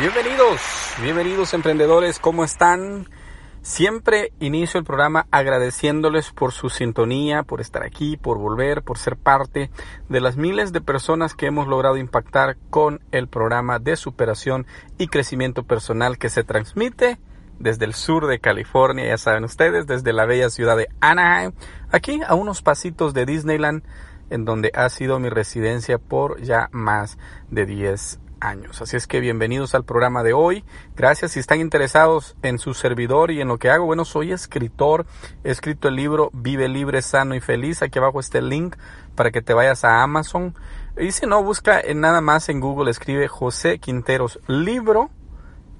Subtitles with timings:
[0.00, 0.60] Bienvenidos,
[1.02, 3.08] bienvenidos emprendedores, ¿cómo están?
[3.62, 9.16] Siempre inicio el programa agradeciéndoles por su sintonía, por estar aquí, por volver, por ser
[9.16, 9.72] parte
[10.08, 15.08] de las miles de personas que hemos logrado impactar con el programa de superación y
[15.08, 17.18] crecimiento personal que se transmite
[17.58, 21.50] desde el sur de California, ya saben ustedes, desde la bella ciudad de Anaheim,
[21.90, 23.82] aquí a unos pasitos de Disneyland,
[24.30, 27.18] en donde ha sido mi residencia por ya más
[27.50, 30.64] de 10 Así es que bienvenidos al programa de hoy.
[30.94, 33.86] Gracias si están interesados en su servidor y en lo que hago.
[33.86, 35.06] Bueno, soy escritor.
[35.42, 37.82] He escrito el libro Vive libre, sano y feliz.
[37.82, 38.76] Aquí abajo está el link
[39.16, 40.54] para que te vayas a Amazon.
[40.96, 45.10] Y si no, busca en nada más en Google, escribe José Quinteros libro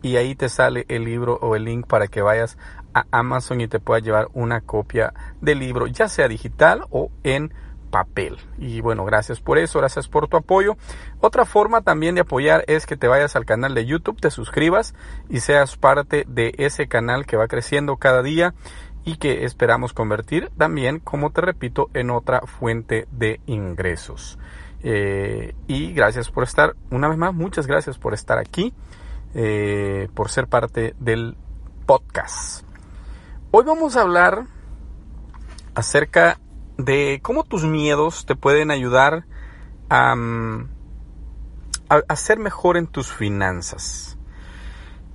[0.02, 2.58] y ahí te sale el libro o el link para que vayas
[2.92, 7.52] a Amazon y te pueda llevar una copia del libro, ya sea digital o en
[7.90, 8.38] papel.
[8.58, 10.76] Y bueno, gracias por eso, gracias por tu apoyo.
[11.20, 14.94] Otra forma también de apoyar es que te vayas al canal de YouTube, te suscribas
[15.28, 18.54] y seas parte de ese canal que va creciendo cada día
[19.04, 24.38] y que esperamos convertir también, como te repito, en otra fuente de ingresos.
[24.82, 28.72] Eh, y gracias por estar, una vez más, muchas gracias por estar aquí,
[29.34, 31.36] eh, por ser parte del
[31.86, 32.64] podcast.
[33.50, 34.44] Hoy vamos a hablar
[35.74, 36.38] acerca
[36.78, 39.24] de cómo tus miedos te pueden ayudar
[39.90, 40.68] a, mm,
[42.14, 44.16] ser mejor en tus finanzas.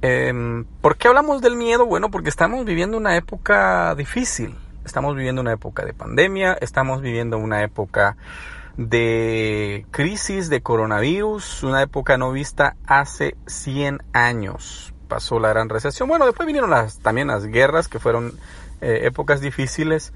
[0.02, 1.86] Em, ¿Por qué hablamos del miedo?
[1.86, 4.56] Bueno, porque estamos viviendo una época difícil.
[4.84, 8.18] Estamos viviendo una época de pandemia, estamos viviendo una época
[8.76, 14.94] de crisis de coronavirus, una época no vista hace 100 años.
[15.08, 16.10] Pasó la gran recesión.
[16.10, 18.34] Bueno, después vinieron las, también las guerras, que fueron
[18.82, 20.12] eh, épocas difíciles.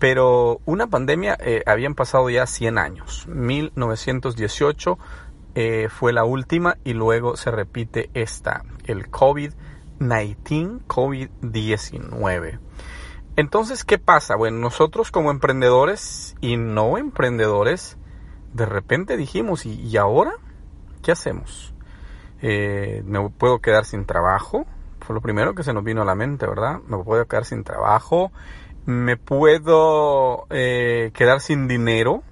[0.00, 3.26] Pero una pandemia, eh, habían pasado ya 100 años.
[3.28, 4.98] 1918
[5.54, 12.58] eh, fue la última y luego se repite esta, el COVID-19, COVID-19.
[13.36, 14.36] Entonces, ¿qué pasa?
[14.36, 17.98] Bueno, nosotros como emprendedores y no emprendedores,
[18.54, 20.32] de repente dijimos, ¿y, ahora
[21.02, 21.74] qué hacemos?
[22.40, 24.64] Eh, ¿Me puedo quedar sin trabajo?
[25.00, 26.80] Fue lo primero que se nos vino a la mente, ¿verdad?
[26.86, 28.32] ¿Me puedo quedar sin trabajo?
[28.90, 32.22] Me puedo eh, quedar sin dinero,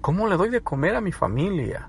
[0.00, 1.88] ¿cómo le doy de comer a mi familia?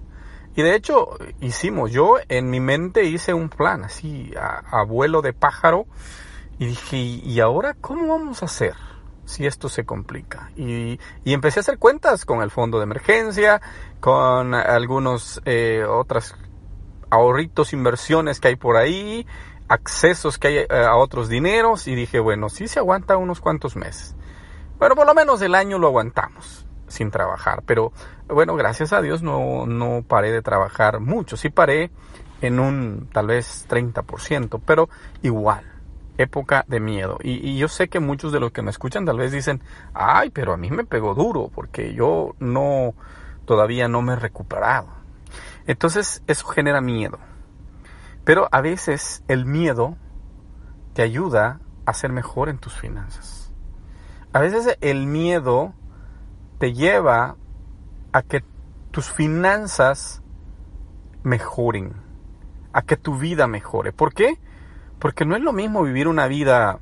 [0.55, 5.33] Y de hecho hicimos, yo en mi mente hice un plan así, a, vuelo de
[5.33, 5.85] pájaro,
[6.57, 8.73] y dije, ¿y ahora cómo vamos a hacer?
[9.25, 10.51] si esto se complica.
[10.55, 13.59] Y, empecé a hacer cuentas con el fondo de emergencia,
[13.99, 16.35] con algunos eh, otras
[17.09, 19.25] ahorritos, inversiones que hay por ahí,
[19.67, 23.75] accesos que hay eh, a otros dineros y dije, bueno, sí se aguanta unos cuantos
[23.75, 24.15] meses.
[24.79, 27.91] Bueno, por lo menos el año lo aguantamos sin trabajar, pero
[28.27, 31.89] bueno, gracias a Dios no, no paré de trabajar mucho, sí paré
[32.41, 34.89] en un tal vez 30%, pero
[35.23, 35.63] igual,
[36.17, 37.17] época de miedo.
[37.23, 39.61] Y, y, yo sé que muchos de los que me escuchan tal vez dicen,
[39.93, 42.93] ay, pero a mí me pegó duro porque yo no,
[43.45, 44.87] todavía no me he recuperado.
[45.65, 47.17] Entonces eso genera miedo.
[48.25, 49.97] Pero a veces el miedo
[50.93, 53.53] te ayuda a ser mejor en tus finanzas.
[54.33, 55.73] A veces el miedo
[56.57, 57.37] te lleva
[58.11, 58.43] a que
[58.91, 60.23] tus finanzas
[61.23, 61.93] mejoren,
[62.73, 63.93] a que tu vida mejore.
[63.93, 64.39] ¿Por qué?
[64.99, 66.79] Porque no es lo mismo vivir una vida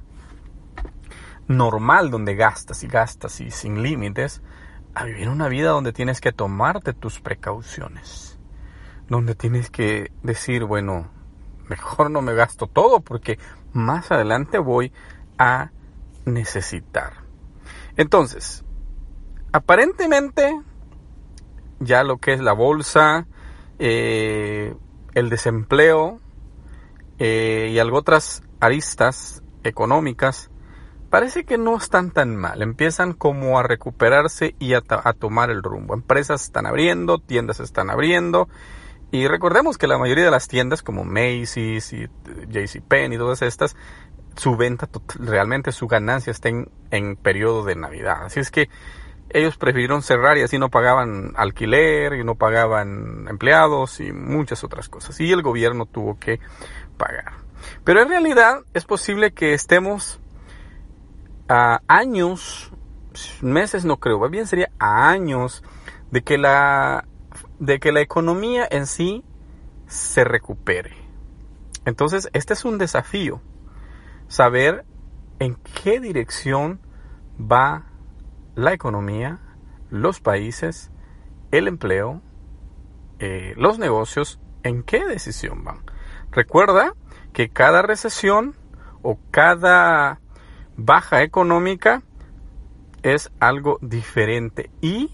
[1.48, 4.42] normal donde gastas y gastas y sin límites,
[4.96, 8.40] a vivir una vida donde tienes que tomarte tus precauciones,
[9.10, 11.10] donde tienes que decir, bueno,
[11.70, 13.40] mejor no me gasto todo porque
[13.74, 14.92] más adelante voy
[15.38, 15.72] a
[16.26, 17.14] necesitar.
[17.98, 18.64] Entonces,
[19.52, 20.60] aparentemente
[21.80, 23.28] ya lo que es la bolsa,
[23.80, 24.76] eh,
[25.14, 26.20] el desempleo
[27.20, 30.50] eh, y algo otras aristas económicas,
[31.10, 32.62] parece que no están tan mal.
[32.62, 35.94] Empiezan como a recuperarse y a tomar el rumbo.
[35.94, 38.48] Empresas están abriendo, tiendas están abriendo
[39.14, 42.08] y recordemos que la mayoría de las tiendas como Macy's y
[42.48, 43.76] JCPenney y todas estas,
[44.36, 44.90] su venta,
[45.20, 48.26] realmente su ganancia está en, periodo de Navidad.
[48.26, 48.70] Así es que
[49.30, 54.90] ellos prefirieron cerrar y así no pagaban alquiler y no pagaban empleados y muchas otras
[54.90, 55.20] cosas.
[55.20, 56.40] Y el gobierno tuvo que
[56.98, 57.34] pagar.
[57.84, 60.20] Pero en realidad es posible que estemos
[61.48, 62.72] a años,
[63.44, 65.62] meses no creo, bien sería a años
[66.10, 67.06] de que la
[67.60, 69.24] de que la economía en sí
[69.88, 70.96] se recupere.
[71.86, 73.42] Entonces, este es un desafío,
[74.28, 74.86] saber
[75.40, 76.80] en qué dirección
[77.40, 77.86] va
[78.56, 79.40] la economía,
[79.90, 80.92] los países,
[81.52, 82.22] el empleo,
[83.20, 85.84] eh, los negocios, en qué decisión van.
[86.32, 86.94] Recuerda
[87.34, 88.56] que cada recesión
[89.02, 90.20] o cada
[90.78, 92.02] baja económica
[93.04, 95.12] es algo diferente y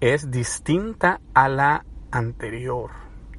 [0.00, 2.90] es distinta a la anterior.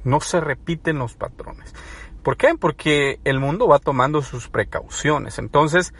[0.04, 1.74] No se repiten los patrones.
[2.22, 2.54] ¿Por qué?
[2.58, 5.38] Porque el mundo va tomando sus precauciones.
[5.38, 5.94] Entonces,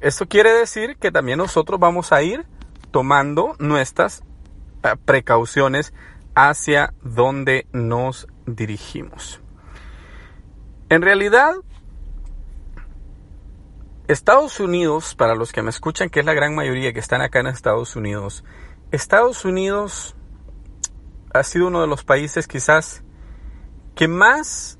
[0.00, 2.46] esto quiere decir que también nosotros vamos a ir
[2.90, 4.22] tomando nuestras
[4.82, 5.92] eh, precauciones
[6.34, 9.40] hacia donde nos dirigimos.
[10.88, 11.54] En realidad,
[14.08, 17.38] Estados Unidos, para los que me escuchan, que es la gran mayoría que están acá
[17.40, 18.42] en Estados Unidos,
[18.90, 20.16] Estados Unidos
[21.32, 23.02] ha sido uno de los países quizás
[23.94, 24.78] que más,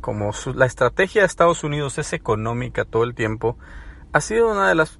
[0.00, 3.58] como la estrategia de Estados Unidos es económica todo el tiempo,
[4.12, 4.98] ha sido una de las,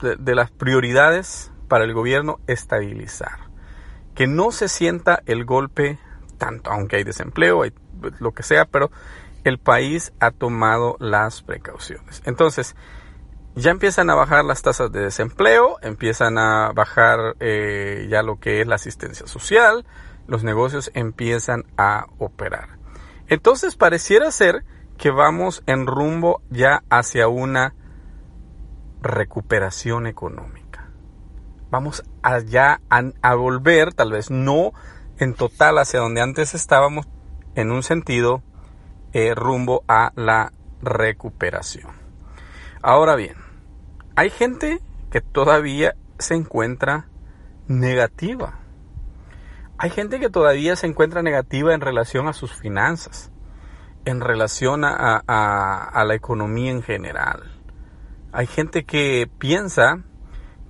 [0.00, 3.50] de las prioridades para el gobierno estabilizar.
[4.14, 5.98] Que no se sienta el golpe
[6.38, 7.72] tanto, aunque hay desempleo, hay
[8.18, 8.90] lo que sea, pero
[9.44, 12.22] el país ha tomado las precauciones.
[12.24, 12.74] Entonces,
[13.54, 18.60] ya empiezan a bajar las tasas de desempleo, empiezan a bajar eh, ya lo que
[18.60, 19.84] es la asistencia social,
[20.26, 22.78] los negocios empiezan a operar.
[23.28, 24.64] Entonces pareciera ser
[24.96, 27.74] que vamos en rumbo ya hacia una
[29.02, 30.88] recuperación económica.
[31.70, 34.72] Vamos allá a, volver, tal vez no
[35.18, 37.06] en total hacia donde antes estábamos,
[37.54, 38.42] en un sentido
[39.12, 40.52] eh, rumbo a la
[40.82, 41.90] recuperación.
[42.82, 43.41] Ahora bien,
[44.14, 44.80] hay gente
[45.10, 47.06] que todavía se encuentra
[47.66, 48.58] negativa.
[49.78, 53.30] Hay gente que todavía se encuentra negativa en relación a sus finanzas,
[54.04, 57.60] en relación a, la economía en general.
[58.32, 60.02] Hay gente que piensa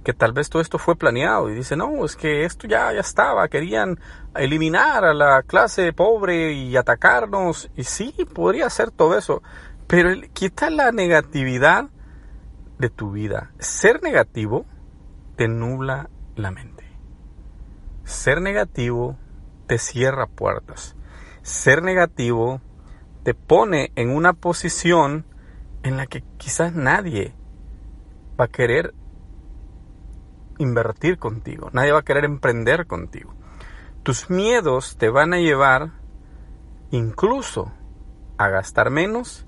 [0.05, 3.01] que tal vez todo esto fue planeado y dice, no, es que esto ya, ya
[3.01, 4.01] estaba, querían
[4.35, 7.71] eliminar a la clase pobre y atacarnos.
[7.77, 9.43] Y sí, podría ser todo eso,
[9.87, 11.91] pero quita la negatividad
[12.83, 13.53] de tu vida.
[13.61, 14.67] Ser negativo
[15.37, 16.85] te nubla la mente.
[18.03, 19.17] Ser negativo
[19.69, 20.97] te cierra puertas.
[21.43, 22.61] Ser negativo
[23.23, 25.25] te pone en una posición
[25.85, 27.35] en la que quizás nadie
[28.39, 28.95] va a querer
[30.59, 33.33] invertir contigo, nadie va a querer emprender contigo.
[34.03, 35.93] Tus miedos te van a llevar
[36.91, 37.73] incluso
[38.39, 39.47] a gastar menos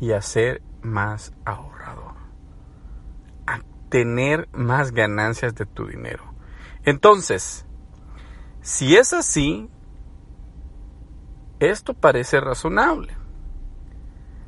[0.00, 2.11] y a ser más ahorrador
[3.92, 6.24] tener más ganancias de tu dinero.
[6.82, 7.66] Entonces,
[8.62, 9.68] si es así,
[11.60, 13.14] esto parece razonable.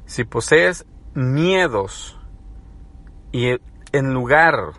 [0.07, 2.19] Si posees miedos
[3.33, 3.61] y
[3.93, 4.73] en lugar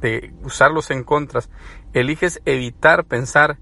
[0.00, 1.48] de usarlos en contras,
[1.92, 3.60] eliges evitar pensar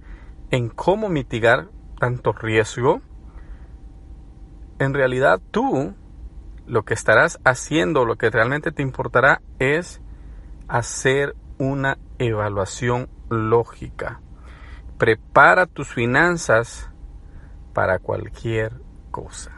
[0.51, 3.03] en cómo mitigar tanto riesgo,
[4.79, 5.95] en realidad tú
[6.67, 10.01] lo que estarás haciendo, lo que realmente te importará es
[10.71, 14.21] hacer una evaluación lógica.
[14.99, 16.91] Prepara tus finanzas
[17.75, 18.81] para cualquier
[19.11, 19.53] cosa.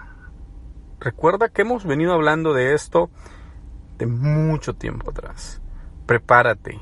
[1.00, 3.10] Recuerda que hemos venido hablando de esto
[3.98, 5.60] de mucho tiempo atrás.
[6.06, 6.80] Prepárate,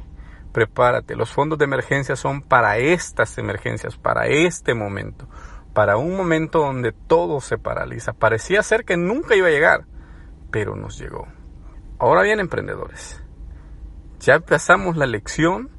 [0.53, 1.17] prepárate.
[1.17, 5.29] Los fondos de emergencia son para estas emergencias, para este momento,
[5.73, 8.13] para un momento donde todo se paraliza.
[8.13, 9.87] Parecía ser que nunca iba a llegar,
[10.51, 11.27] pero nos llegó.
[11.99, 13.23] Ahora bien, emprendedores,
[14.21, 15.71] ya empezamos la lección,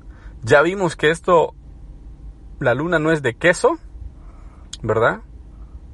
[0.41, 1.53] ya vimos que esto,
[2.59, 3.77] la luna no es de queso,
[4.81, 5.21] ¿verdad?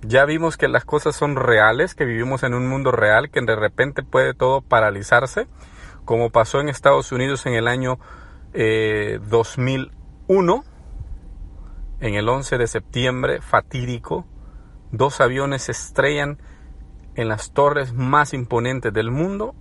[0.01, 3.55] Ya vimos que las cosas son reales, que vivimos en un mundo real, que de
[3.55, 5.47] repente puede todo paralizarse,
[6.05, 7.99] como pasó en Estados Unidos en el año
[8.53, 10.63] 2001,
[11.99, 14.25] eh, en el 11 de septiembre, fatídico,
[14.91, 16.37] dos aviones se estrellan
[17.15, 19.53] en las torres más imponentes del mundo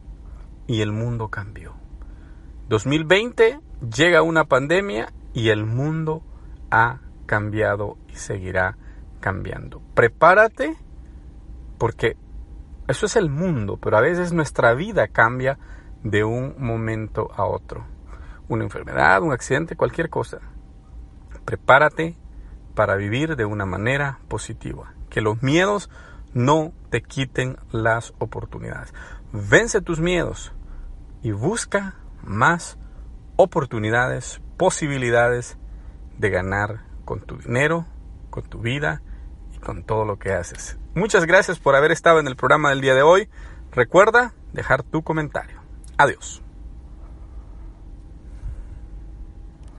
[0.69, 1.86] y el mundo cambió.
[2.69, 3.61] 2020
[3.95, 6.23] llega una pandemia y el mundo
[6.71, 8.77] ha cambiado y seguirá
[9.21, 9.83] cambiando.
[9.95, 10.77] Prepárate
[11.79, 12.17] porque
[12.89, 15.59] eso es el mundo, pero a veces nuestra vida cambia
[16.03, 17.85] de un momento a otro.
[18.49, 20.41] Una enfermedad, un accidente, cualquier cosa.
[21.45, 22.17] Prepárate
[22.75, 24.95] para vivir de una manera positiva.
[25.11, 25.91] Que los miedos
[26.33, 28.95] no te quiten las oportunidades.
[29.33, 30.53] Vence tus miedos
[31.23, 32.79] y busca más
[33.37, 35.59] oportunidades, posibilidades
[36.19, 37.87] de ganar con tu dinero,
[38.31, 39.03] con tu vida
[39.55, 40.79] y con todo lo que haces.
[40.95, 43.29] Muchas gracias por haber estado en el programa del día de hoy.
[43.73, 45.61] Recuerda dejar tu comentario.
[45.99, 46.46] Adiós.